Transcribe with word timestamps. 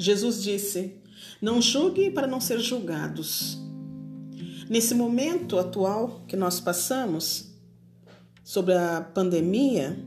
Jesus 0.00 0.42
disse: 0.42 0.94
Não 1.42 1.60
julgue 1.60 2.10
para 2.10 2.26
não 2.26 2.40
ser 2.40 2.58
julgados. 2.58 3.58
Nesse 4.68 4.94
momento 4.94 5.58
atual 5.58 6.24
que 6.26 6.36
nós 6.36 6.58
passamos, 6.58 7.50
sobre 8.42 8.74
a 8.74 9.00
pandemia, 9.00 9.98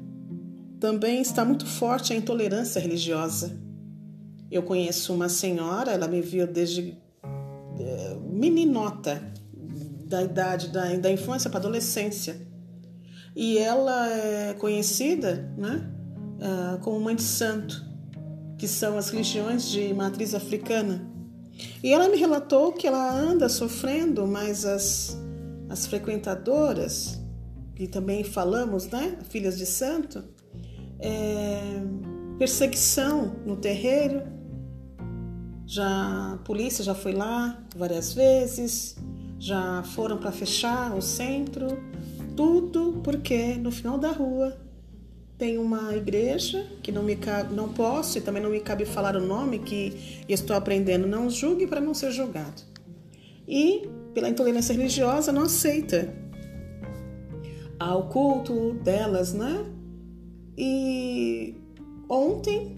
também 0.79 1.21
está 1.21 1.46
muito 1.46 1.66
forte 1.66 2.11
a 2.11 2.16
intolerância 2.16 2.82
religiosa. 2.82 3.56
Eu 4.50 4.64
conheço 4.64 5.14
uma 5.14 5.29
senhora, 5.29 5.92
ela 5.92 6.07
me 6.07 6.21
viu 6.21 6.48
desde 6.48 6.98
é, 7.80 8.18
meninota, 8.32 9.32
da 10.05 10.23
idade 10.23 10.70
da, 10.70 10.94
da 10.96 11.12
infância 11.12 11.50
para 11.50 11.60
adolescência. 11.60 12.41
E 13.36 13.57
ela 13.57 14.10
é 14.10 14.54
conhecida 14.54 15.54
né, 15.57 15.89
uh, 16.38 16.80
como 16.80 17.00
mãe 17.00 17.16
de 17.16 17.24
santo 17.24 17.93
que 18.64 18.68
são 18.70 18.98
as 18.98 19.10
religiões 19.10 19.70
de 19.70 19.94
matriz 19.94 20.34
africana. 20.34 21.06
E 21.84 21.92
ela 21.92 22.08
me 22.08 22.16
relatou 22.16 22.72
que 22.72 22.88
ela 22.88 23.14
anda 23.14 23.50
sofrendo, 23.50 24.26
mas 24.26 24.64
as, 24.64 25.18
as 25.68 25.86
frequentadoras, 25.86 27.22
que 27.76 27.88
também 27.88 28.24
falamos, 28.24 28.88
né, 28.88 29.18
filhas 29.28 29.58
de 29.58 29.66
santo, 29.66 30.24
é, 30.98 31.60
perseguição 32.39 33.36
no 33.45 33.58
terreiro. 33.58 34.23
Já 35.66 36.36
a 36.36 36.38
polícia 36.45 36.86
já 36.86 36.95
foi 36.95 37.11
lá 37.11 37.61
várias 37.75 38.14
vezes, 38.14 38.95
já 39.38 39.84
foram 39.84 40.17
para 40.20 40.31
fechar 40.31 40.95
o 40.95 41.02
centro, 41.02 41.67
tudo 42.34 43.02
porque 43.03 43.56
no 43.56 43.73
final 43.73 43.98
da 43.98 44.14
rua 44.14 44.58
tem 45.44 45.58
uma 45.58 45.94
igreja 45.94 46.66
que 46.81 46.89
não 46.89 47.03
me 47.03 47.17
cabe, 47.17 47.53
não 47.53 47.67
posso 47.67 48.17
e 48.17 48.22
também 48.22 48.41
não 48.41 48.49
me 48.49 48.61
cabe 48.61 48.86
falar 48.86 49.17
o 49.17 49.19
nome 49.19 49.59
que 49.59 50.23
estou 50.30 50.55
aprendendo. 50.55 51.05
Não 51.05 51.30
julgue 51.30 51.67
para 51.67 51.81
não 51.81 51.94
ser 51.94 52.11
julgado. 52.11 52.61
E 53.45 53.89
pela 54.14 54.30
intolerância 54.30 54.73
religiosa 54.73 55.33
não 55.33 55.41
aceita 55.41 56.16
ao 57.77 58.08
culto 58.08 58.75
delas, 58.75 59.33
né? 59.33 59.66
E 60.58 61.58
ontem 62.08 62.77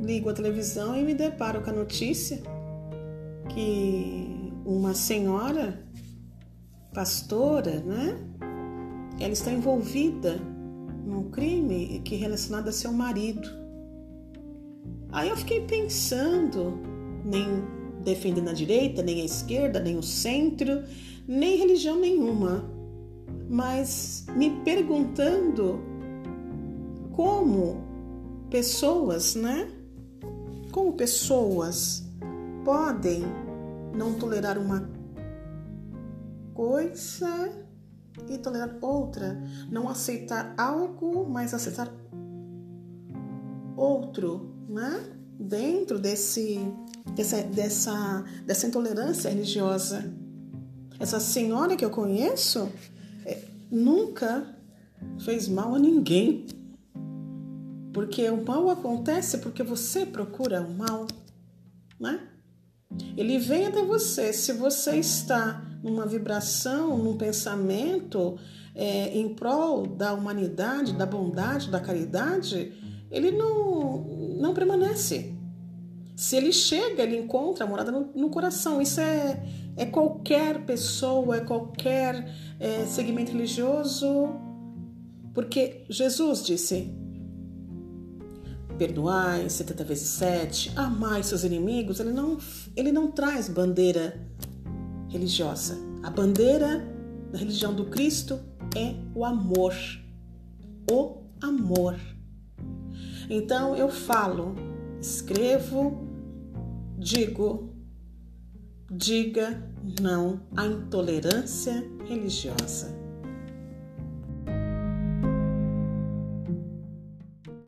ligo 0.00 0.30
a 0.30 0.34
televisão 0.34 0.96
e 0.96 1.02
me 1.02 1.14
deparo 1.14 1.62
com 1.62 1.70
a 1.70 1.72
notícia 1.72 2.40
que 3.48 4.52
uma 4.64 4.94
senhora 4.94 5.84
pastora, 6.94 7.80
né? 7.80 8.16
Ela 9.18 9.32
está 9.32 9.50
envolvida 9.50 10.53
num 11.04 11.30
crime 11.30 12.00
que 12.04 12.16
relacionado 12.16 12.68
a 12.68 12.72
seu 12.72 12.92
marido. 12.92 13.48
Aí 15.12 15.28
eu 15.28 15.36
fiquei 15.36 15.60
pensando, 15.60 16.78
nem 17.24 17.46
defendendo 18.02 18.48
a 18.48 18.52
direita, 18.52 19.02
nem 19.02 19.20
a 19.20 19.24
esquerda, 19.24 19.80
nem 19.80 19.96
o 19.96 20.02
centro, 20.02 20.82
nem 21.26 21.56
religião 21.56 21.98
nenhuma, 21.98 22.64
mas 23.48 24.26
me 24.34 24.50
perguntando 24.64 25.80
como 27.12 27.82
pessoas, 28.50 29.34
né? 29.34 29.70
Como 30.72 30.92
pessoas 30.94 32.10
podem 32.64 33.22
não 33.94 34.14
tolerar 34.14 34.58
uma 34.58 34.90
coisa 36.52 37.52
e 38.28 38.38
tolerar 38.38 38.76
outra, 38.80 39.42
não 39.70 39.88
aceitar 39.88 40.54
algo, 40.56 41.28
mas 41.28 41.52
aceitar 41.52 41.92
outro, 43.76 44.54
né? 44.68 45.10
Dentro 45.38 45.98
desse, 45.98 46.60
dessa, 47.14 47.42
dessa, 47.42 48.24
dessa 48.46 48.66
intolerância 48.66 49.28
religiosa. 49.30 50.14
Essa 50.98 51.18
senhora 51.18 51.76
que 51.76 51.84
eu 51.84 51.90
conheço 51.90 52.70
é, 53.26 53.42
nunca 53.70 54.56
fez 55.18 55.48
mal 55.48 55.74
a 55.74 55.78
ninguém. 55.78 56.46
Porque 57.92 58.28
o 58.30 58.44
mal 58.44 58.70
acontece 58.70 59.38
porque 59.38 59.62
você 59.62 60.06
procura 60.06 60.62
o 60.62 60.72
mal, 60.72 61.06
né? 61.98 62.28
Ele 63.16 63.38
vem 63.38 63.66
até 63.66 63.82
você. 63.84 64.32
Se 64.32 64.52
você 64.52 64.96
está 64.96 65.64
numa 65.84 66.06
vibração, 66.06 66.96
num 66.96 67.14
pensamento 67.14 68.38
é, 68.74 69.16
em 69.16 69.28
prol 69.34 69.86
da 69.86 70.14
humanidade, 70.14 70.94
da 70.94 71.04
bondade, 71.04 71.70
da 71.70 71.78
caridade, 71.78 72.72
ele 73.10 73.30
não, 73.30 73.98
não 74.40 74.54
permanece. 74.54 75.34
Se 76.16 76.36
ele 76.36 76.52
chega, 76.52 77.02
ele 77.02 77.18
encontra 77.18 77.64
a 77.64 77.68
morada 77.68 77.92
no, 77.92 78.10
no 78.14 78.30
coração. 78.30 78.80
Isso 78.80 78.98
é, 78.98 79.44
é 79.76 79.84
qualquer 79.84 80.64
pessoa, 80.64 81.36
é 81.36 81.40
qualquer 81.40 82.32
é, 82.58 82.86
segmento 82.86 83.32
religioso. 83.32 84.30
Porque 85.34 85.84
Jesus 85.90 86.42
disse: 86.42 86.94
perdoai 88.78 89.50
70 89.50 89.84
vezes 89.84 90.08
7, 90.08 90.72
amai 90.76 91.22
seus 91.22 91.44
inimigos. 91.44 92.00
Ele 92.00 92.12
não, 92.12 92.38
ele 92.74 92.90
não 92.90 93.10
traz 93.10 93.48
bandeira 93.48 94.18
religiosa. 95.14 95.78
A 96.02 96.10
bandeira 96.10 96.84
da 97.30 97.38
religião 97.38 97.72
do 97.72 97.86
Cristo 97.86 98.40
é 98.76 98.94
o 99.14 99.24
amor. 99.24 99.74
O 100.90 101.22
amor. 101.40 101.96
Então 103.30 103.76
eu 103.76 103.88
falo, 103.88 104.54
escrevo, 105.00 106.06
digo, 106.98 107.72
diga 108.90 109.72
não 110.00 110.40
à 110.56 110.66
intolerância 110.66 111.88
religiosa. 112.04 113.03